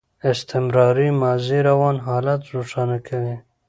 [0.31, 3.35] استمراري ماضي روان حالت روښانه کوي.